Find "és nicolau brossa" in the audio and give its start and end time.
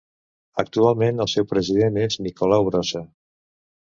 2.05-3.03